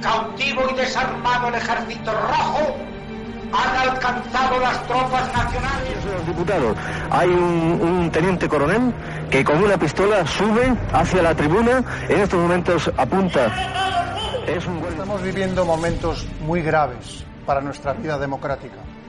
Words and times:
cautivo 0.00 0.62
y 0.70 0.74
desarmado 0.74 1.48
el 1.48 1.54
ejército 1.54 2.12
rojo, 2.12 2.76
han 3.52 3.88
alcanzado 3.88 4.60
las 4.60 4.86
tropas 4.86 5.32
nacionales. 5.32 6.26
Diputados, 6.26 6.76
hay 7.10 7.28
un, 7.28 7.80
un, 7.82 8.10
teniente 8.10 8.48
coronel 8.48 8.92
que 9.30 9.44
con 9.44 9.62
una 9.62 9.76
pistola 9.76 10.26
sube 10.26 10.74
hacia 10.92 11.22
la 11.22 11.34
tribuna, 11.34 11.82
en 12.08 12.20
estos 12.20 12.40
momentos 12.40 12.90
apunta. 12.96 13.46
Es 14.46 14.66
un... 14.66 14.78
Estamos 14.78 15.22
viviendo 15.22 15.64
momentos 15.64 16.26
muy 16.40 16.62
graves 16.62 17.24
para 17.46 17.60
nuestra 17.60 17.92
vida 17.92 18.18
democrática. 18.18 18.76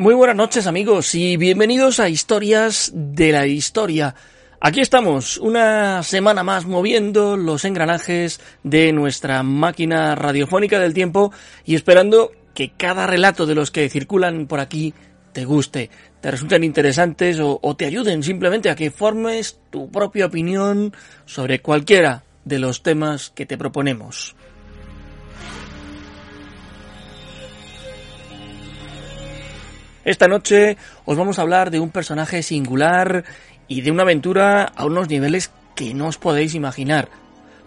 Muy 0.00 0.14
buenas 0.14 0.34
noches 0.34 0.66
amigos 0.66 1.14
y 1.14 1.36
bienvenidos 1.36 2.00
a 2.00 2.08
Historias 2.08 2.90
de 2.94 3.32
la 3.32 3.46
Historia. 3.46 4.14
Aquí 4.58 4.80
estamos, 4.80 5.36
una 5.36 6.02
semana 6.02 6.42
más 6.42 6.64
moviendo 6.64 7.36
los 7.36 7.66
engranajes 7.66 8.40
de 8.62 8.94
nuestra 8.94 9.42
máquina 9.42 10.14
radiofónica 10.14 10.80
del 10.80 10.94
tiempo 10.94 11.34
y 11.66 11.74
esperando 11.74 12.32
que 12.54 12.72
cada 12.78 13.06
relato 13.06 13.44
de 13.44 13.54
los 13.54 13.70
que 13.70 13.90
circulan 13.90 14.46
por 14.46 14.60
aquí 14.60 14.94
te 15.34 15.44
guste, 15.44 15.90
te 16.22 16.30
resulten 16.30 16.64
interesantes 16.64 17.38
o, 17.38 17.60
o 17.62 17.76
te 17.76 17.84
ayuden 17.84 18.22
simplemente 18.22 18.70
a 18.70 18.76
que 18.76 18.90
formes 18.90 19.60
tu 19.68 19.90
propia 19.90 20.24
opinión 20.24 20.94
sobre 21.26 21.60
cualquiera 21.60 22.24
de 22.46 22.58
los 22.58 22.82
temas 22.82 23.28
que 23.28 23.44
te 23.44 23.58
proponemos. 23.58 24.34
Esta 30.04 30.28
noche 30.28 30.76
os 31.04 31.16
vamos 31.16 31.38
a 31.38 31.42
hablar 31.42 31.70
de 31.70 31.80
un 31.80 31.90
personaje 31.90 32.42
singular 32.42 33.24
y 33.68 33.82
de 33.82 33.90
una 33.90 34.02
aventura 34.02 34.64
a 34.64 34.84
unos 34.86 35.08
niveles 35.08 35.50
que 35.74 35.94
no 35.94 36.08
os 36.08 36.18
podéis 36.18 36.54
imaginar. 36.54 37.08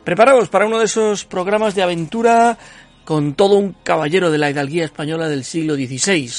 Preparaos 0.03 0.49
para 0.49 0.65
uno 0.65 0.79
de 0.79 0.85
esos 0.85 1.25
programas 1.25 1.75
de 1.75 1.83
aventura 1.83 2.57
con 3.05 3.35
todo 3.35 3.55
un 3.55 3.73
caballero 3.83 4.31
de 4.31 4.37
la 4.37 4.49
hidalguía 4.49 4.85
española 4.85 5.29
del 5.29 5.43
siglo 5.43 5.75
XVI. 5.75 6.29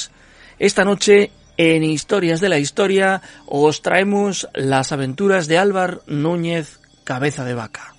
Esta 0.59 0.85
noche, 0.85 1.31
en 1.57 1.83
Historias 1.83 2.41
de 2.41 2.49
la 2.49 2.59
Historia, 2.59 3.23
os 3.47 3.83
traemos 3.83 4.49
las 4.55 4.93
aventuras 4.93 5.47
de 5.47 5.59
Álvar 5.59 6.01
Núñez 6.07 6.81
Cabeza 7.05 7.45
de 7.45 7.55
Vaca. 7.55 7.94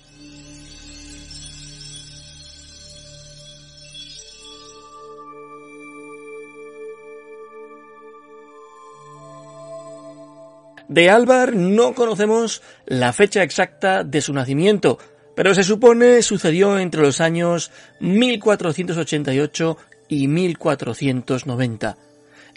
De 10.88 11.10
Álvar 11.10 11.54
no 11.54 11.94
conocemos 11.94 12.62
la 12.86 13.12
fecha 13.12 13.42
exacta 13.42 14.04
de 14.04 14.20
su 14.20 14.32
nacimiento, 14.32 14.98
pero 15.34 15.52
se 15.54 15.64
supone 15.64 16.22
sucedió 16.22 16.78
entre 16.78 17.02
los 17.02 17.20
años 17.20 17.72
1488 18.00 19.76
y 20.08 20.28
1490. 20.28 21.96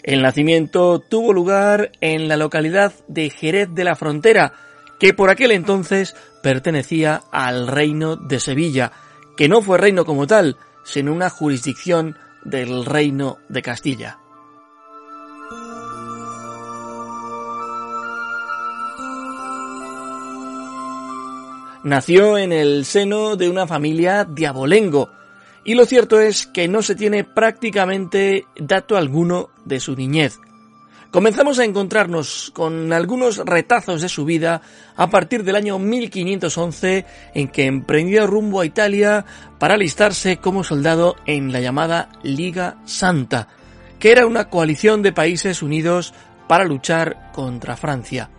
El 0.02 0.22
nacimiento 0.22 1.00
tuvo 1.00 1.32
lugar 1.32 1.90
en 2.00 2.28
la 2.28 2.36
localidad 2.36 2.92
de 3.08 3.30
Jerez 3.30 3.68
de 3.74 3.84
la 3.84 3.96
Frontera, 3.96 4.54
que 4.98 5.12
por 5.12 5.28
aquel 5.28 5.50
entonces 5.50 6.14
pertenecía 6.42 7.22
al 7.32 7.66
reino 7.66 8.16
de 8.16 8.40
Sevilla, 8.40 8.92
que 9.36 9.48
no 9.48 9.60
fue 9.60 9.76
reino 9.76 10.04
como 10.04 10.26
tal, 10.26 10.56
sino 10.84 11.12
una 11.12 11.30
jurisdicción 11.30 12.16
del 12.44 12.86
reino 12.86 13.38
de 13.48 13.62
Castilla. 13.62 14.19
Nació 21.82 22.36
en 22.36 22.52
el 22.52 22.84
seno 22.84 23.36
de 23.36 23.48
una 23.48 23.66
familia 23.66 24.24
de 24.24 24.46
abolengo, 24.46 25.10
y 25.64 25.74
lo 25.74 25.86
cierto 25.86 26.20
es 26.20 26.46
que 26.46 26.68
no 26.68 26.82
se 26.82 26.94
tiene 26.94 27.24
prácticamente 27.24 28.46
dato 28.56 28.98
alguno 28.98 29.48
de 29.64 29.80
su 29.80 29.96
niñez. 29.96 30.38
Comenzamos 31.10 31.58
a 31.58 31.64
encontrarnos 31.64 32.52
con 32.54 32.92
algunos 32.92 33.38
retazos 33.38 34.02
de 34.02 34.08
su 34.08 34.24
vida 34.24 34.60
a 34.94 35.10
partir 35.10 35.42
del 35.42 35.56
año 35.56 35.78
1511 35.78 37.06
en 37.34 37.48
que 37.48 37.64
emprendió 37.64 38.26
rumbo 38.26 38.60
a 38.60 38.66
Italia 38.66 39.24
para 39.58 39.74
alistarse 39.74 40.36
como 40.36 40.62
soldado 40.62 41.16
en 41.26 41.50
la 41.50 41.60
llamada 41.60 42.10
Liga 42.22 42.76
Santa, 42.84 43.48
que 43.98 44.12
era 44.12 44.26
una 44.26 44.50
coalición 44.50 45.02
de 45.02 45.12
países 45.12 45.62
unidos 45.62 46.14
para 46.46 46.64
luchar 46.64 47.32
contra 47.32 47.76
Francia. 47.76 48.30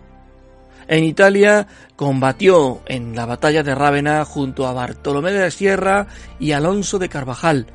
En 0.92 1.04
Italia 1.04 1.68
combatió 1.96 2.82
en 2.84 3.16
la 3.16 3.24
batalla 3.24 3.62
de 3.62 3.74
Rávena 3.74 4.26
junto 4.26 4.66
a 4.66 4.74
Bartolomé 4.74 5.32
de 5.32 5.40
la 5.40 5.50
Sierra 5.50 6.06
y 6.38 6.52
Alonso 6.52 6.98
de 6.98 7.08
Carvajal 7.08 7.68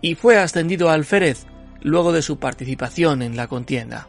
y 0.00 0.16
fue 0.16 0.38
ascendido 0.38 0.90
a 0.90 0.94
alférez 0.94 1.46
luego 1.82 2.10
de 2.10 2.20
su 2.20 2.40
participación 2.40 3.22
en 3.22 3.36
la 3.36 3.46
contienda. 3.46 4.08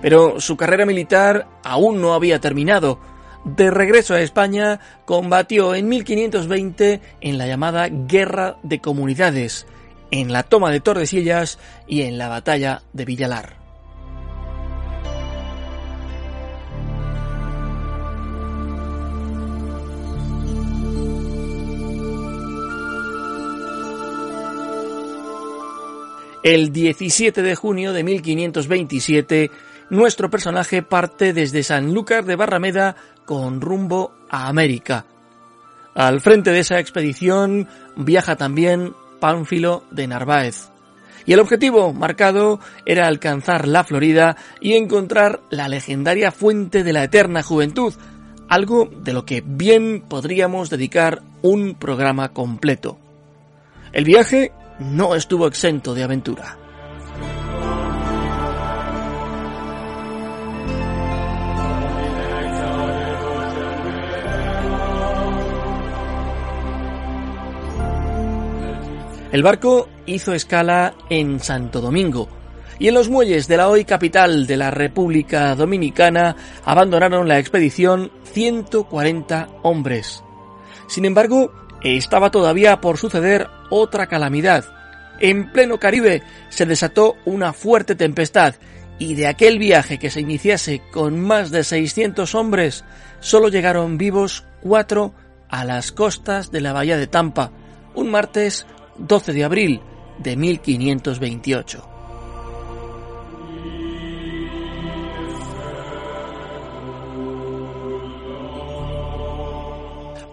Pero 0.00 0.40
su 0.40 0.56
carrera 0.56 0.86
militar 0.86 1.46
aún 1.62 2.00
no 2.00 2.14
había 2.14 2.40
terminado, 2.40 2.98
de 3.44 3.70
regreso 3.70 4.14
a 4.14 4.20
España, 4.20 4.80
combatió 5.04 5.74
en 5.74 5.88
1520 5.88 7.00
en 7.20 7.38
la 7.38 7.46
llamada 7.46 7.88
Guerra 7.88 8.56
de 8.62 8.80
Comunidades, 8.80 9.66
en 10.10 10.32
la 10.32 10.42
toma 10.42 10.70
de 10.70 10.80
Tordesillas 10.80 11.58
y 11.86 12.02
en 12.02 12.18
la 12.18 12.28
batalla 12.28 12.82
de 12.92 13.04
Villalar. 13.04 13.64
El 26.44 26.72
17 26.72 27.40
de 27.40 27.54
junio 27.54 27.94
de 27.94 28.04
1527, 28.04 29.50
nuestro 29.90 30.30
personaje 30.30 30.82
parte 30.82 31.32
desde 31.32 31.62
Sanlúcar 31.62 32.24
de 32.24 32.36
Barrameda 32.36 32.96
con 33.24 33.60
rumbo 33.60 34.12
a 34.30 34.48
América. 34.48 35.06
Al 35.94 36.20
frente 36.20 36.50
de 36.50 36.60
esa 36.60 36.80
expedición 36.80 37.68
viaja 37.96 38.36
también 38.36 38.94
Pánfilo 39.20 39.84
de 39.90 40.06
Narváez. 40.08 40.70
Y 41.26 41.32
el 41.32 41.40
objetivo 41.40 41.92
marcado 41.92 42.60
era 42.84 43.06
alcanzar 43.06 43.66
la 43.66 43.84
Florida 43.84 44.36
y 44.60 44.74
encontrar 44.74 45.40
la 45.50 45.68
legendaria 45.68 46.30
fuente 46.30 46.82
de 46.82 46.92
la 46.92 47.04
eterna 47.04 47.42
juventud, 47.42 47.94
algo 48.48 48.90
de 49.02 49.14
lo 49.14 49.24
que 49.24 49.42
bien 49.44 50.02
podríamos 50.06 50.68
dedicar 50.68 51.22
un 51.40 51.76
programa 51.76 52.30
completo. 52.30 52.98
El 53.92 54.04
viaje 54.04 54.52
no 54.80 55.14
estuvo 55.14 55.46
exento 55.46 55.94
de 55.94 56.02
aventura. 56.02 56.58
El 69.34 69.42
barco 69.42 69.88
hizo 70.06 70.32
escala 70.32 70.94
en 71.10 71.40
Santo 71.40 71.80
Domingo 71.80 72.28
y 72.78 72.86
en 72.86 72.94
los 72.94 73.08
muelles 73.08 73.48
de 73.48 73.56
la 73.56 73.68
hoy 73.68 73.84
capital 73.84 74.46
de 74.46 74.56
la 74.56 74.70
República 74.70 75.56
Dominicana 75.56 76.36
abandonaron 76.64 77.26
la 77.26 77.40
expedición 77.40 78.12
140 78.32 79.48
hombres. 79.64 80.22
Sin 80.86 81.04
embargo, 81.04 81.52
estaba 81.82 82.30
todavía 82.30 82.80
por 82.80 82.96
suceder 82.96 83.48
otra 83.70 84.06
calamidad. 84.06 84.66
En 85.18 85.50
pleno 85.50 85.80
Caribe 85.80 86.22
se 86.48 86.64
desató 86.64 87.16
una 87.24 87.52
fuerte 87.52 87.96
tempestad 87.96 88.54
y 89.00 89.16
de 89.16 89.26
aquel 89.26 89.58
viaje 89.58 89.98
que 89.98 90.10
se 90.10 90.20
iniciase 90.20 90.80
con 90.92 91.18
más 91.18 91.50
de 91.50 91.64
600 91.64 92.36
hombres, 92.36 92.84
solo 93.18 93.48
llegaron 93.48 93.98
vivos 93.98 94.44
cuatro 94.62 95.12
a 95.48 95.64
las 95.64 95.90
costas 95.90 96.52
de 96.52 96.60
la 96.60 96.72
bahía 96.72 96.96
de 96.96 97.08
Tampa, 97.08 97.50
un 97.96 98.12
martes 98.12 98.64
12 98.98 99.32
de 99.32 99.44
abril 99.44 99.80
de 100.18 100.36
1528. 100.36 101.88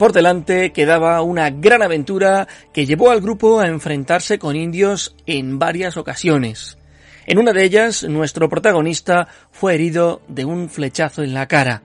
Por 0.01 0.13
delante 0.13 0.71
quedaba 0.71 1.21
una 1.21 1.51
gran 1.51 1.83
aventura 1.83 2.47
que 2.73 2.87
llevó 2.87 3.11
al 3.11 3.21
grupo 3.21 3.59
a 3.59 3.67
enfrentarse 3.67 4.39
con 4.39 4.55
indios 4.55 5.15
en 5.27 5.59
varias 5.59 5.95
ocasiones. 5.95 6.79
En 7.27 7.37
una 7.37 7.53
de 7.53 7.63
ellas, 7.63 8.03
nuestro 8.05 8.49
protagonista 8.49 9.27
fue 9.51 9.75
herido 9.75 10.23
de 10.27 10.43
un 10.43 10.69
flechazo 10.69 11.21
en 11.21 11.35
la 11.35 11.47
cara. 11.47 11.83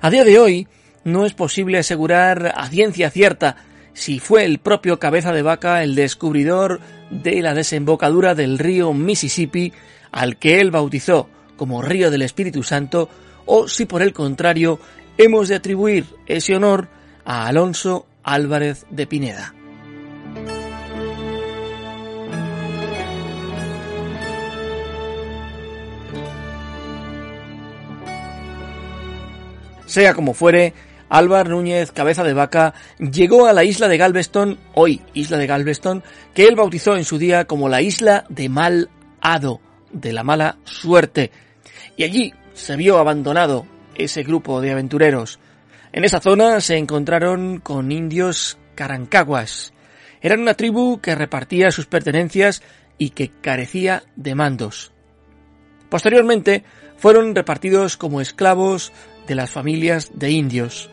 A 0.00 0.08
día 0.08 0.24
de 0.24 0.38
hoy, 0.38 0.68
no 1.04 1.26
es 1.26 1.34
posible 1.34 1.78
asegurar 1.78 2.52
a 2.56 2.68
ciencia 2.68 3.10
cierta 3.10 3.56
si 3.94 4.18
fue 4.18 4.44
el 4.44 4.58
propio 4.58 4.98
cabeza 4.98 5.32
de 5.32 5.42
vaca 5.42 5.82
el 5.82 5.94
descubridor 5.94 6.80
de 7.10 7.42
la 7.42 7.54
desembocadura 7.54 8.34
del 8.34 8.58
río 8.58 8.94
Mississippi 8.94 9.72
al 10.10 10.36
que 10.36 10.60
él 10.60 10.70
bautizó 10.70 11.28
como 11.56 11.82
río 11.82 12.10
del 12.10 12.22
Espíritu 12.22 12.62
Santo 12.62 13.08
o 13.46 13.68
si 13.68 13.84
por 13.86 14.02
el 14.02 14.12
contrario 14.12 14.78
hemos 15.18 15.48
de 15.48 15.56
atribuir 15.56 16.06
ese 16.26 16.56
honor 16.56 16.88
a 17.24 17.46
Alonso 17.46 18.06
Álvarez 18.22 18.86
de 18.90 19.06
Pineda. 19.06 19.54
Sea 29.86 30.14
como 30.14 30.32
fuere, 30.32 30.72
Álvar 31.12 31.50
Núñez 31.50 31.92
Cabeza 31.92 32.24
de 32.24 32.32
Vaca 32.32 32.72
llegó 32.98 33.46
a 33.46 33.52
la 33.52 33.64
isla 33.64 33.86
de 33.86 33.98
Galveston, 33.98 34.58
hoy 34.72 35.02
isla 35.12 35.36
de 35.36 35.46
Galveston, 35.46 36.02
que 36.32 36.46
él 36.46 36.56
bautizó 36.56 36.96
en 36.96 37.04
su 37.04 37.18
día 37.18 37.44
como 37.44 37.68
la 37.68 37.82
isla 37.82 38.24
de 38.30 38.48
Mal 38.48 38.88
Hado, 39.20 39.60
de 39.92 40.14
la 40.14 40.24
mala 40.24 40.56
suerte, 40.64 41.30
y 41.98 42.04
allí 42.04 42.32
se 42.54 42.76
vio 42.76 42.96
abandonado 42.96 43.66
ese 43.94 44.22
grupo 44.22 44.62
de 44.62 44.70
aventureros. 44.70 45.38
En 45.92 46.04
esa 46.04 46.18
zona 46.18 46.62
se 46.62 46.78
encontraron 46.78 47.60
con 47.60 47.92
indios 47.92 48.56
carancaguas. 48.74 49.74
Eran 50.22 50.40
una 50.40 50.54
tribu 50.54 51.02
que 51.02 51.14
repartía 51.14 51.70
sus 51.72 51.84
pertenencias 51.84 52.62
y 52.96 53.10
que 53.10 53.28
carecía 53.28 54.02
de 54.16 54.34
mandos. 54.34 54.92
Posteriormente 55.90 56.64
fueron 56.96 57.34
repartidos 57.34 57.98
como 57.98 58.22
esclavos 58.22 58.94
de 59.26 59.34
las 59.34 59.50
familias 59.50 60.10
de 60.14 60.30
indios. 60.30 60.88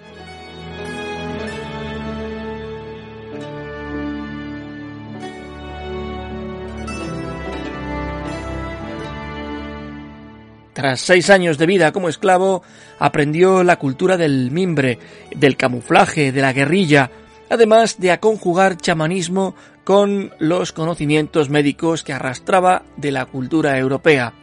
Tras 10.79 11.01
seis 11.01 11.29
años 11.29 11.57
de 11.57 11.65
vida 11.65 11.91
como 11.91 12.07
esclavo, 12.07 12.63
aprendió 12.99 13.65
la 13.65 13.77
cultura 13.77 14.15
del 14.15 14.49
mimbre, 14.49 14.97
del 15.35 15.57
camuflaje, 15.57 16.31
de 16.31 16.41
la 16.41 16.53
guerrilla, 16.53 17.11
además 17.49 17.99
de 17.99 18.11
a 18.11 18.21
conjugar 18.21 18.77
chamanismo 18.77 19.55
con 19.83 20.31
los 20.39 20.71
conocimientos 20.71 21.49
médicos 21.49 22.05
que 22.05 22.13
arrastraba 22.13 22.83
de 22.95 23.11
la 23.11 23.25
cultura 23.25 23.77
europea. 23.77 24.33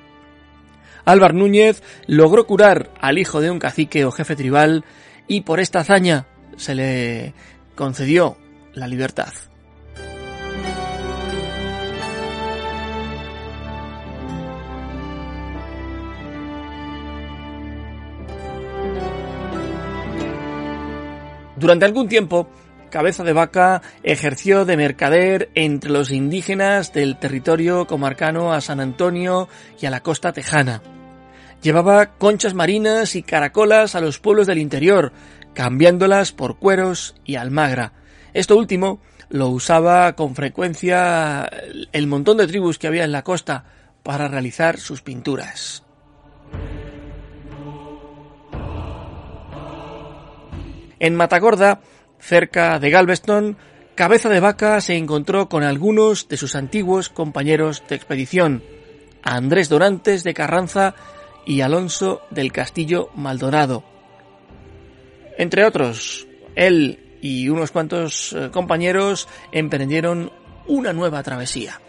Álvar 1.07 1.33
Núñez 1.33 1.83
logró 2.07 2.47
curar 2.47 2.91
al 3.01 3.17
hijo 3.17 3.41
de 3.41 3.51
un 3.51 3.59
cacique 3.59 4.05
o 4.05 4.13
jefe 4.13 4.37
tribal 4.37 4.85
y 5.27 5.41
por 5.41 5.59
esta 5.59 5.79
hazaña 5.79 6.27
se 6.59 6.75
le 6.75 7.33
concedió 7.75 8.37
la 8.75 8.87
libertad. 8.87 9.33
Durante 21.57 21.87
algún 21.87 22.09
tiempo, 22.09 22.49
Cabeza 22.91 23.25
de 23.25 23.33
Vaca 23.33 23.83
ejerció 24.03 24.65
de 24.65 24.77
mercader 24.77 25.51
entre 25.55 25.91
los 25.91 26.13
indígenas 26.13 26.93
del 26.93 27.19
territorio 27.19 27.87
comarcano 27.87 28.53
a 28.53 28.61
San 28.61 28.81
Antonio 28.81 29.49
y 29.81 29.87
a 29.87 29.91
la 29.91 30.03
costa 30.03 30.33
tejana. 30.33 30.83
Llevaba 31.63 32.17
conchas 32.19 32.55
marinas 32.55 33.17
y 33.17 33.23
caracolas 33.23 33.95
a 33.95 34.01
los 34.01 34.19
pueblos 34.19 34.47
del 34.47 34.59
interior, 34.59 35.13
cambiándolas 35.55 36.33
por 36.33 36.59
cueros 36.59 37.15
y 37.25 37.37
almagra. 37.37 37.93
Esto 38.35 38.57
último 38.57 39.01
lo 39.31 39.49
usaba 39.49 40.15
con 40.15 40.35
frecuencia 40.35 41.51
el 41.93 42.07
montón 42.07 42.37
de 42.37 42.47
tribus 42.47 42.79
que 42.79 42.87
había 42.87 43.05
en 43.05 43.13
la 43.13 43.25
costa 43.25 43.65
para 44.03 44.29
realizar 44.29 44.79
sus 44.79 45.03
pinturas. 45.03 45.86
En 50.99 51.15
Matagorda, 51.15 51.81
cerca 52.19 52.79
de 52.79 52.91
Galveston, 52.91 53.57
Cabeza 53.95 54.29
de 54.29 54.41
Vaca 54.41 54.81
se 54.81 54.97
encontró 54.97 55.49
con 55.49 55.63
algunos 55.63 56.29
de 56.29 56.37
sus 56.37 56.55
antiguos 56.55 57.09
compañeros 57.09 57.83
de 57.89 57.97
expedición, 57.97 58.63
Andrés 59.23 59.69
Dorantes 59.69 60.23
de 60.23 60.35
Carranza 60.35 60.95
y 61.47 61.63
Alonso 61.63 62.21
del 62.31 62.53
Castillo 62.53 63.09
Maldonado. 63.15 63.85
Entre 65.39 65.65
otros, 65.65 66.27
él 66.55 67.19
y 67.23 67.49
unos 67.49 67.71
cuantos 67.71 68.35
eh, 68.35 68.51
compañeros 68.53 69.29
emprendieron 69.53 70.31
una 70.67 70.93
nueva 70.93 71.23
travesía. 71.23 71.81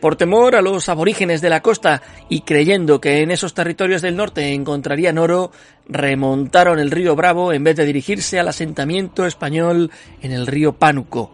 Por 0.00 0.16
temor 0.16 0.56
a 0.56 0.62
los 0.62 0.88
aborígenes 0.88 1.42
de 1.42 1.50
la 1.50 1.60
costa 1.60 2.00
y 2.30 2.40
creyendo 2.40 3.02
que 3.02 3.20
en 3.20 3.30
esos 3.30 3.52
territorios 3.52 4.00
del 4.00 4.16
norte 4.16 4.54
encontrarían 4.54 5.18
oro, 5.18 5.52
remontaron 5.88 6.78
el 6.78 6.90
río 6.90 7.14
Bravo 7.14 7.52
en 7.52 7.64
vez 7.64 7.76
de 7.76 7.84
dirigirse 7.84 8.40
al 8.40 8.48
asentamiento 8.48 9.26
español 9.26 9.90
en 10.22 10.32
el 10.32 10.46
río 10.46 10.72
Pánuco. 10.72 11.30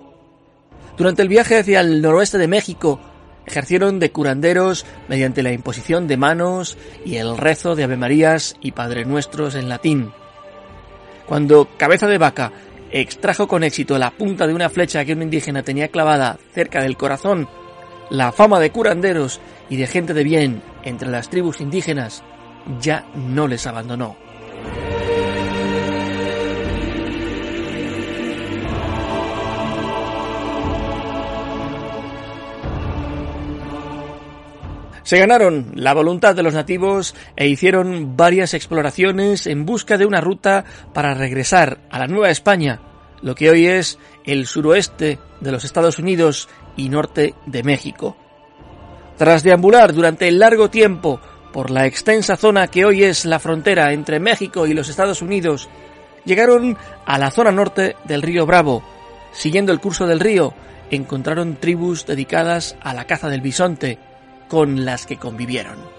Durante 0.97 1.23
el 1.23 1.29
viaje 1.29 1.59
hacia 1.59 1.81
el 1.81 2.03
noroeste 2.03 2.39
de 2.39 2.49
México, 2.49 2.99
ejercieron 3.47 4.01
de 4.01 4.11
curanderos 4.11 4.85
mediante 5.09 5.45
la 5.45 5.53
imposición 5.53 6.09
de 6.09 6.17
manos 6.17 6.77
y 7.05 7.17
el 7.17 7.39
rezo 7.39 7.77
de 7.77 7.85
Ave 7.85 7.97
Marías 7.97 8.57
y 8.61 8.73
Padre 8.73 9.05
Nuestros 9.05 9.55
en 9.55 9.69
latín. 9.69 10.11
Cuando 11.27 11.69
Cabeza 11.77 12.09
de 12.09 12.19
Vaca 12.19 12.51
extrajo 12.91 13.47
con 13.47 13.63
éxito 13.63 13.97
la 13.97 14.11
punta 14.11 14.49
de 14.49 14.55
una 14.55 14.71
flecha 14.71 15.05
que 15.05 15.13
un 15.13 15.23
indígena 15.23 15.63
tenía 15.63 15.89
clavada 15.89 16.39
cerca 16.53 16.83
del 16.83 16.97
corazón 16.97 17.49
la 18.11 18.33
fama 18.33 18.61
de 18.61 18.71
curanderos 18.71 19.41
y 19.69 19.77
de 19.77 19.87
gente 19.87 20.15
de 20.15 20.25
bien 20.25 20.63
entre 20.85 21.09
las 21.09 21.29
tribus 21.29 21.61
indígenas 21.61 22.23
ya 22.81 23.07
no 23.15 23.49
les 23.49 23.67
abandonó. 23.67 24.17
Se 35.07 35.21
ganaron 35.21 35.71
la 35.77 35.95
voluntad 35.95 36.35
de 36.35 36.43
los 36.43 36.55
nativos 36.55 37.15
e 37.37 37.47
hicieron 37.47 38.17
varias 38.17 38.55
exploraciones 38.55 39.47
en 39.47 39.65
busca 39.65 39.99
de 39.99 40.05
una 40.05 40.21
ruta 40.21 40.65
para 40.93 41.15
regresar 41.15 41.79
a 41.91 42.01
la 42.01 42.09
Nueva 42.09 42.31
España, 42.31 42.81
lo 43.23 43.35
que 43.35 43.51
hoy 43.51 43.67
es 43.67 43.99
el 44.25 44.47
suroeste 44.47 45.19
de 45.41 45.53
los 45.53 45.65
Estados 45.65 45.99
Unidos 45.99 46.49
y 46.77 46.89
norte 46.89 47.35
de 47.47 47.63
México. 47.63 48.17
Tras 49.17 49.43
deambular 49.43 49.95
durante 49.95 50.31
largo 50.31 50.69
tiempo 50.71 51.21
por 51.53 51.71
la 51.71 51.87
extensa 51.87 52.37
zona 52.37 52.69
que 52.69 52.85
hoy 52.85 53.05
es 53.05 53.25
la 53.25 53.39
frontera 53.39 53.93
entre 53.93 54.21
México 54.21 54.67
y 54.67 54.75
los 54.75 54.89
Estados 54.89 55.23
Unidos, 55.23 55.69
llegaron 56.25 56.77
a 57.07 57.19
la 57.19 57.31
zona 57.31 57.51
norte 57.51 57.97
del 58.05 58.23
río 58.23 58.45
Bravo. 58.45 58.83
Siguiendo 59.33 59.73
el 59.73 59.81
curso 59.81 60.07
del 60.07 60.21
río, 60.21 60.53
encontraron 60.91 61.57
tribus 61.57 62.05
dedicadas 62.05 62.77
a 62.83 62.93
la 62.93 63.07
caza 63.07 63.29
del 63.29 63.41
bisonte, 63.41 63.99
con 64.49 64.85
las 64.85 65.07
que 65.07 65.17
convivieron. 65.17 65.96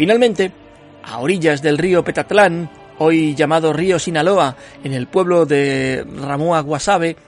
Finalmente, 0.00 0.50
a 1.02 1.18
orillas 1.18 1.60
del 1.60 1.76
río 1.76 2.02
Petatlán, 2.02 2.70
hoy 2.96 3.34
llamado 3.34 3.74
río 3.74 3.98
Sinaloa, 3.98 4.56
en 4.82 4.94
el 4.94 5.08
pueblo 5.08 5.44
de 5.44 6.06
Ramoa 6.22 6.60
Guasave, 6.60 7.18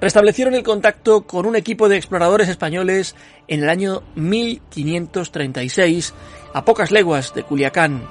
restablecieron 0.00 0.54
el 0.54 0.62
contacto 0.62 1.26
con 1.26 1.46
un 1.46 1.56
equipo 1.56 1.88
de 1.88 1.96
exploradores 1.96 2.48
españoles 2.48 3.16
en 3.48 3.64
el 3.64 3.68
año 3.68 4.04
1536, 4.14 6.14
a 6.54 6.64
pocas 6.64 6.92
leguas 6.92 7.34
de 7.34 7.42
Culiacán, 7.42 8.04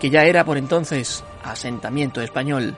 que 0.00 0.10
ya 0.10 0.24
era 0.24 0.44
por 0.44 0.58
entonces 0.58 1.22
asentamiento 1.44 2.20
español. 2.20 2.76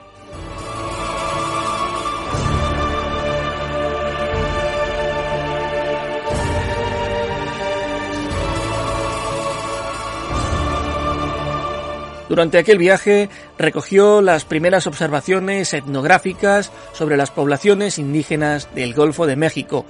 Durante 12.31 12.57
aquel 12.57 12.77
viaje 12.77 13.29
recogió 13.57 14.21
las 14.21 14.45
primeras 14.45 14.87
observaciones 14.87 15.73
etnográficas 15.73 16.71
sobre 16.93 17.17
las 17.17 17.29
poblaciones 17.29 17.99
indígenas 17.99 18.73
del 18.73 18.93
Golfo 18.93 19.27
de 19.27 19.35
México, 19.35 19.85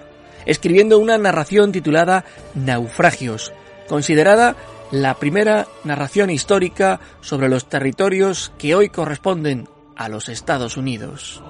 escribiendo 0.48 0.98
una 0.98 1.20
narración 1.20 1.72
titulada 1.72 2.26
Naufragios, 2.56 3.54
considerada 3.88 4.56
la 4.90 5.14
primera 5.20 5.68
narración 5.84 6.32
histórica 6.32 7.00
sobre 7.22 7.48
los 7.48 7.70
territorios 7.70 8.52
que 8.58 8.74
hoy 8.74 8.90
corresponden 8.90 9.70
a 9.96 10.10
los 10.10 10.28
Estados 10.28 10.78
Unidos. 10.78 11.44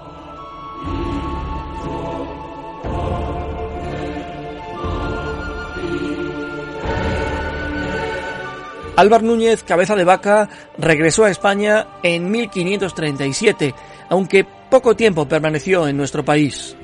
Álvar 9.01 9.24
Núñez 9.24 9.63
Cabeza 9.63 9.96
de 9.96 10.03
Vaca 10.03 10.48
regresó 10.77 11.25
a 11.25 11.31
España 11.31 11.88
en 12.03 12.29
1537, 12.29 13.74
aunque 14.10 14.46
poco 14.70 14.96
tiempo 14.96 15.27
permaneció 15.27 15.88
en 15.88 15.98
nuestro 15.98 16.24
país. 16.24 16.77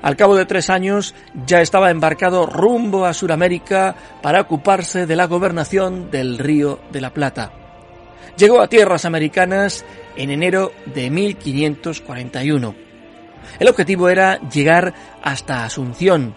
Al 0.00 0.16
cabo 0.16 0.36
de 0.36 0.46
tres 0.46 0.70
años 0.70 1.14
ya 1.46 1.60
estaba 1.60 1.90
embarcado 1.90 2.46
rumbo 2.46 3.04
a 3.04 3.12
Sudamérica 3.12 3.94
para 4.22 4.40
ocuparse 4.40 5.04
de 5.04 5.16
la 5.16 5.26
gobernación 5.26 6.10
del 6.10 6.38
Río 6.38 6.80
de 6.92 7.02
la 7.02 7.12
Plata. 7.12 7.52
Llegó 8.38 8.62
a 8.62 8.68
tierras 8.68 9.04
americanas 9.04 9.84
en 10.16 10.30
enero 10.30 10.72
de 10.86 11.10
1541. 11.10 12.74
El 13.58 13.68
objetivo 13.68 14.08
era 14.08 14.40
llegar 14.48 14.94
hasta 15.22 15.64
Asunción. 15.64 16.34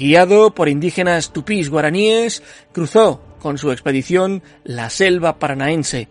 Guiado 0.00 0.52
por 0.52 0.68
indígenas 0.68 1.32
tupís 1.32 1.70
guaraníes, 1.70 2.42
cruzó 2.72 3.22
con 3.38 3.56
su 3.56 3.70
expedición 3.70 4.42
la 4.64 4.90
selva 4.90 5.38
paranaense 5.38 6.08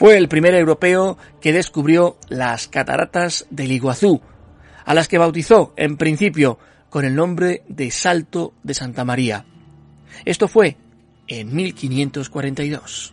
fue 0.00 0.16
el 0.16 0.28
primer 0.28 0.54
europeo 0.54 1.18
que 1.42 1.52
descubrió 1.52 2.16
las 2.30 2.68
cataratas 2.68 3.46
del 3.50 3.70
Iguazú, 3.70 4.22
a 4.86 4.94
las 4.94 5.08
que 5.08 5.18
bautizó 5.18 5.74
en 5.76 5.98
principio 5.98 6.58
con 6.88 7.04
el 7.04 7.14
nombre 7.14 7.64
de 7.68 7.90
Salto 7.90 8.54
de 8.62 8.72
Santa 8.72 9.04
María. 9.04 9.44
Esto 10.24 10.48
fue 10.48 10.78
en 11.28 11.54
1542. 11.54 13.12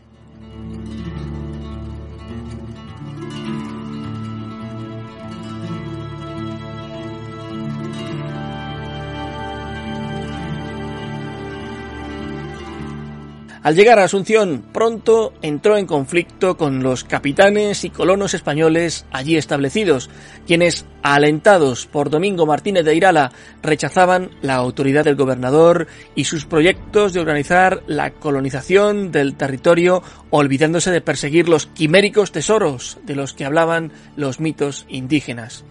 Al 13.67 13.75
llegar 13.75 13.99
a 13.99 14.05
Asunción, 14.05 14.63
pronto 14.71 15.33
entró 15.41 15.75
en 15.75 15.87
conflicto 15.87 16.55
con 16.55 16.83
los 16.83 17.03
capitanes 17.03 17.83
y 17.83 17.89
colonos 17.89 18.33
españoles 18.33 19.05
allí 19.11 19.35
establecidos, 19.35 20.09
quienes, 20.45 20.85
alentados 21.03 21.85
por 21.85 22.09
Domingo 22.09 22.45
Martínez 22.45 22.85
de 22.85 22.95
Irala, 22.95 23.33
rechazaban 23.61 24.29
la 24.41 24.55
autoridad 24.55 25.03
del 25.03 25.17
gobernador 25.17 25.87
y 26.15 26.23
sus 26.23 26.45
proyectos 26.45 27.11
de 27.11 27.19
organizar 27.19 27.83
la 27.87 28.11
colonización 28.11 29.11
del 29.11 29.35
territorio, 29.35 30.01
olvidándose 30.29 30.89
de 30.89 31.01
perseguir 31.01 31.49
los 31.49 31.65
quiméricos 31.67 32.31
tesoros 32.31 32.99
de 33.03 33.15
los 33.15 33.33
que 33.33 33.43
hablaban 33.43 33.91
los 34.15 34.39
mitos 34.39 34.85
indígenas. 34.87 35.65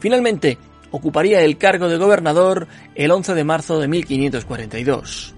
Finalmente, 0.00 0.56
ocuparía 0.92 1.42
el 1.42 1.58
cargo 1.58 1.90
de 1.90 1.98
gobernador 1.98 2.68
el 2.94 3.10
11 3.10 3.34
de 3.34 3.44
marzo 3.44 3.80
de 3.80 3.88
1542. 3.88 5.34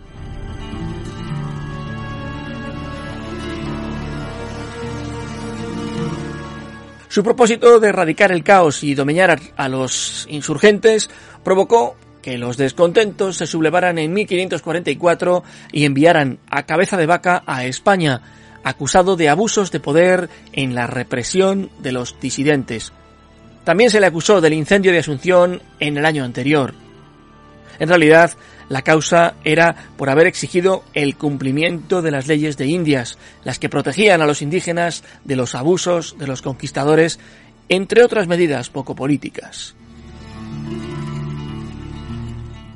Su 7.11 7.25
propósito 7.25 7.81
de 7.81 7.89
erradicar 7.89 8.31
el 8.31 8.45
caos 8.45 8.85
y 8.85 8.95
domeñar 8.95 9.41
a 9.57 9.69
los 9.69 10.29
insurgentes 10.31 11.11
provocó 11.43 11.97
que 12.23 12.39
los 12.39 12.57
descontentos 12.57 13.37
se 13.37 13.49
sublevaran 13.49 13.99
en 13.99 14.13
1544 14.13 15.43
y 15.73 15.87
enviaran 15.87 16.39
a 16.49 16.67
cabeza 16.67 16.97
de 16.97 17.07
vaca 17.07 17.43
a 17.47 17.65
España, 17.65 18.23
acusado 18.63 19.17
de 19.17 19.29
abusos 19.29 19.73
de 19.73 19.81
poder 19.81 20.31
en 20.53 20.77
la 20.77 20.87
represión 20.87 21.69
de 21.81 21.91
los 21.91 22.15
disidentes. 22.21 22.93
También 23.65 23.91
se 23.91 23.99
le 23.99 24.07
acusó 24.07 24.41
del 24.41 24.53
incendio 24.53 24.93
de 24.93 25.01
Asunción 25.01 25.63
en 25.81 25.99
el 25.99 26.07
año 26.07 26.23
anterior. 26.23 26.75
En 27.81 27.89
realidad, 27.89 28.33
la 28.69 28.83
causa 28.83 29.35
era 29.43 29.75
por 29.97 30.11
haber 30.11 30.27
exigido 30.27 30.85
el 30.93 31.17
cumplimiento 31.17 32.03
de 32.03 32.11
las 32.11 32.29
leyes 32.29 32.57
de 32.59 32.67
Indias, 32.67 33.19
las 33.43 33.59
que 33.59 33.71
protegían 33.71 34.21
a 34.21 34.27
los 34.27 34.43
indígenas 34.43 35.03
de 35.25 35.35
los 35.35 35.55
abusos 35.55 36.17
de 36.19 36.27
los 36.27 36.43
conquistadores, 36.43 37.19
entre 37.71 38.05
otras 38.05 38.29
medidas 38.29 38.69
poco 38.69 38.95
políticas. 38.95 39.75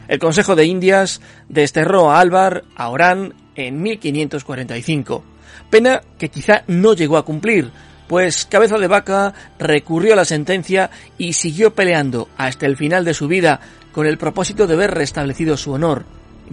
El 0.09 0.19
Consejo 0.19 0.57
de 0.57 0.65
Indias 0.65 1.21
desterró 1.49 2.11
a 2.11 2.21
Álvar 2.21 2.65
a 2.75 2.89
Orán 2.89 3.35
en 3.55 3.83
1545, 3.83 5.23
pena 5.71 6.01
que 6.19 6.31
quizá 6.31 6.65
no 6.67 6.95
llegó 6.95 7.19
a 7.19 7.25
cumplir, 7.25 7.71
pues 8.07 8.47
Cabeza 8.47 8.79
de 8.79 8.87
Vaca 8.87 9.35
recurrió 9.59 10.15
a 10.15 10.17
la 10.17 10.25
sentencia 10.25 10.91
y 11.19 11.35
siguió 11.35 11.75
peleando 11.75 12.29
hasta 12.37 12.67
el 12.67 12.77
final 12.77 13.05
de 13.05 13.15
su 13.15 13.29
vida 13.29 13.61
con 13.95 14.07
el 14.07 14.19
propósito 14.19 14.67
de 14.67 14.77
ver 14.77 14.93
restablecido 14.93 15.57
su 15.57 15.73
honor, 15.73 16.05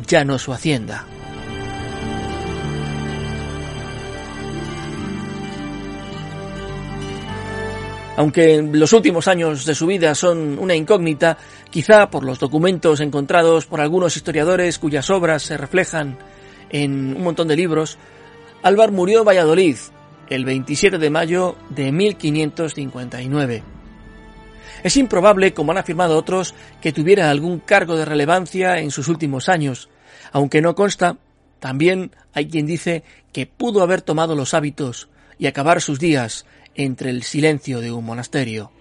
ya 0.07 0.23
no 0.23 0.37
su 0.37 0.53
hacienda. 0.53 1.05
Aunque 8.17 8.61
los 8.61 8.93
últimos 8.93 9.27
años 9.27 9.65
de 9.65 9.73
su 9.73 9.87
vida 9.87 10.13
son 10.13 10.59
una 10.59 10.75
incógnita, 10.75 11.37
quizá 11.71 12.09
por 12.11 12.23
los 12.23 12.37
documentos 12.37 12.99
encontrados 12.99 13.65
por 13.65 13.81
algunos 13.81 14.15
historiadores 14.15 14.77
cuyas 14.77 15.09
obras 15.09 15.41
se 15.41 15.57
reflejan 15.57 16.19
en 16.69 17.15
un 17.15 17.23
montón 17.23 17.47
de 17.47 17.55
libros, 17.55 17.97
Álvar 18.61 18.91
murió 18.91 19.21
en 19.21 19.25
Valladolid 19.25 19.77
el 20.29 20.45
27 20.45 20.99
de 20.99 21.09
mayo 21.09 21.55
de 21.69 21.91
1559. 21.91 23.80
Es 24.83 24.97
improbable, 24.97 25.53
como 25.53 25.71
han 25.71 25.77
afirmado 25.77 26.17
otros, 26.17 26.55
que 26.81 26.93
tuviera 26.93 27.29
algún 27.29 27.59
cargo 27.59 27.95
de 27.95 28.05
relevancia 28.05 28.79
en 28.79 28.91
sus 28.91 29.07
últimos 29.07 29.49
años. 29.49 29.89
Aunque 30.31 30.61
no 30.61 30.75
consta, 30.75 31.17
también 31.59 32.11
hay 32.33 32.47
quien 32.47 32.65
dice 32.65 33.03
que 33.31 33.45
pudo 33.45 33.83
haber 33.83 34.01
tomado 34.01 34.35
los 34.35 34.53
hábitos 34.53 35.09
y 35.37 35.47
acabar 35.47 35.81
sus 35.81 35.99
días 35.99 36.45
entre 36.75 37.09
el 37.09 37.23
silencio 37.23 37.81
de 37.81 37.91
un 37.91 38.05
monasterio. 38.05 38.71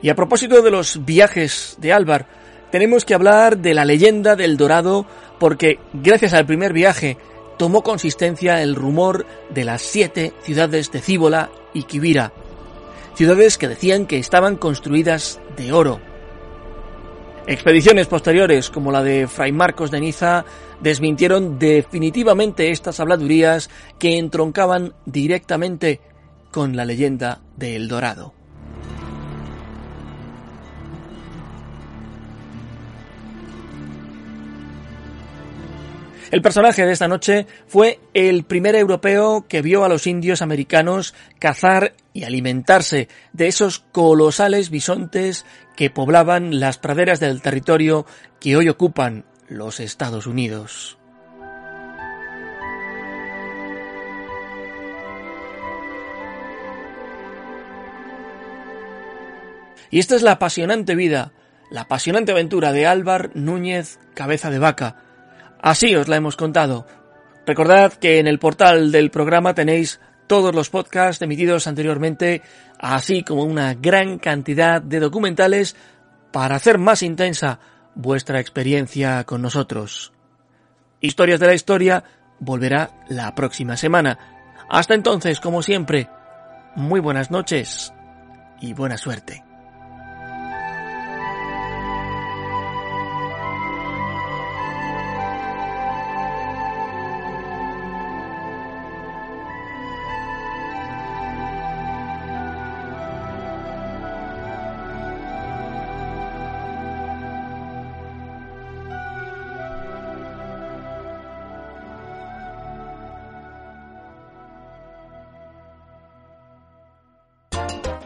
Y 0.00 0.10
a 0.10 0.14
propósito 0.14 0.62
de 0.62 0.70
los 0.70 1.04
viajes 1.04 1.76
de 1.78 1.92
Álvar, 1.92 2.26
tenemos 2.70 3.04
que 3.04 3.14
hablar 3.14 3.58
de 3.58 3.74
la 3.74 3.84
leyenda 3.84 4.36
del 4.36 4.56
Dorado 4.56 5.06
porque 5.38 5.78
gracias 5.92 6.34
al 6.34 6.46
primer 6.46 6.72
viaje 6.72 7.16
tomó 7.56 7.82
consistencia 7.82 8.62
el 8.62 8.74
rumor 8.74 9.26
de 9.50 9.64
las 9.64 9.82
siete 9.82 10.32
ciudades 10.42 10.92
de 10.92 11.00
Cíbola 11.00 11.50
y 11.74 11.84
Quivira, 11.84 12.32
ciudades 13.14 13.58
que 13.58 13.68
decían 13.68 14.06
que 14.06 14.18
estaban 14.18 14.56
construidas 14.56 15.40
de 15.56 15.72
oro. 15.72 16.00
Expediciones 17.46 18.06
posteriores, 18.06 18.68
como 18.68 18.92
la 18.92 19.02
de 19.02 19.26
Fray 19.26 19.52
Marcos 19.52 19.90
de 19.90 20.00
Niza, 20.00 20.44
desmintieron 20.80 21.58
definitivamente 21.58 22.70
estas 22.70 23.00
habladurías 23.00 23.70
que 23.98 24.18
entroncaban 24.18 24.92
directamente 25.06 26.00
con 26.50 26.76
la 26.76 26.84
leyenda 26.84 27.40
de 27.56 27.76
El 27.76 27.88
Dorado. 27.88 28.37
El 36.30 36.42
personaje 36.42 36.84
de 36.84 36.92
esta 36.92 37.08
noche 37.08 37.46
fue 37.66 38.00
el 38.12 38.44
primer 38.44 38.74
europeo 38.74 39.46
que 39.48 39.62
vio 39.62 39.84
a 39.84 39.88
los 39.88 40.06
indios 40.06 40.42
americanos 40.42 41.14
cazar 41.38 41.94
y 42.12 42.24
alimentarse 42.24 43.08
de 43.32 43.48
esos 43.48 43.78
colosales 43.78 44.68
bisontes 44.68 45.46
que 45.74 45.88
poblaban 45.88 46.60
las 46.60 46.76
praderas 46.76 47.18
del 47.18 47.40
territorio 47.40 48.04
que 48.40 48.56
hoy 48.56 48.68
ocupan 48.68 49.24
los 49.48 49.80
Estados 49.80 50.26
Unidos. 50.26 50.98
Y 59.90 59.98
esta 59.98 60.14
es 60.14 60.20
la 60.20 60.32
apasionante 60.32 60.94
vida, 60.94 61.32
la 61.70 61.82
apasionante 61.82 62.32
aventura 62.32 62.72
de 62.72 62.86
Álvar 62.86 63.30
Núñez 63.34 63.98
Cabeza 64.12 64.50
de 64.50 64.58
Vaca, 64.58 65.07
Así 65.60 65.94
os 65.96 66.08
la 66.08 66.16
hemos 66.16 66.36
contado. 66.36 66.86
Recordad 67.46 67.92
que 67.94 68.18
en 68.18 68.26
el 68.26 68.38
portal 68.38 68.92
del 68.92 69.10
programa 69.10 69.54
tenéis 69.54 70.00
todos 70.26 70.54
los 70.54 70.70
podcasts 70.70 71.22
emitidos 71.22 71.66
anteriormente, 71.66 72.42
así 72.78 73.22
como 73.22 73.42
una 73.42 73.74
gran 73.74 74.18
cantidad 74.18 74.80
de 74.82 75.00
documentales 75.00 75.74
para 76.32 76.56
hacer 76.56 76.78
más 76.78 77.02
intensa 77.02 77.58
vuestra 77.94 78.38
experiencia 78.38 79.24
con 79.24 79.42
nosotros. 79.42 80.12
Historias 81.00 81.40
de 81.40 81.46
la 81.46 81.54
Historia 81.54 82.04
volverá 82.38 82.90
la 83.08 83.34
próxima 83.34 83.76
semana. 83.76 84.18
Hasta 84.68 84.94
entonces, 84.94 85.40
como 85.40 85.62
siempre, 85.62 86.08
muy 86.76 87.00
buenas 87.00 87.30
noches 87.30 87.92
y 88.60 88.74
buena 88.74 88.98
suerte. 88.98 89.47